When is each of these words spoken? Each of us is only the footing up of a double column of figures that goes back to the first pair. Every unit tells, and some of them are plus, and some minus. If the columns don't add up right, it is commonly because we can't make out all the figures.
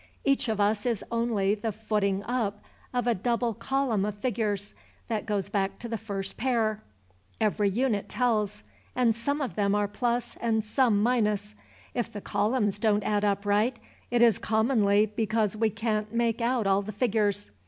Each 0.23 0.49
of 0.49 0.59
us 0.59 0.87
is 0.87 1.03
only 1.11 1.53
the 1.53 1.71
footing 1.71 2.23
up 2.23 2.63
of 2.91 3.05
a 3.05 3.13
double 3.13 3.53
column 3.53 4.03
of 4.03 4.15
figures 4.15 4.73
that 5.09 5.27
goes 5.27 5.47
back 5.47 5.77
to 5.77 5.87
the 5.87 5.95
first 5.95 6.37
pair. 6.37 6.81
Every 7.39 7.69
unit 7.69 8.09
tells, 8.09 8.63
and 8.95 9.13
some 9.13 9.41
of 9.41 9.53
them 9.53 9.75
are 9.75 9.87
plus, 9.87 10.37
and 10.41 10.65
some 10.65 11.03
minus. 11.03 11.53
If 11.93 12.11
the 12.11 12.19
columns 12.19 12.79
don't 12.79 13.03
add 13.03 13.23
up 13.23 13.45
right, 13.45 13.77
it 14.09 14.23
is 14.23 14.39
commonly 14.39 15.05
because 15.05 15.55
we 15.55 15.69
can't 15.69 16.11
make 16.11 16.41
out 16.41 16.65
all 16.65 16.81
the 16.81 16.91
figures. 16.91 17.51